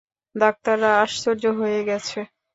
[0.35, 2.19] ডাক্তাররা আশ্চর্য হয়ে গেছে।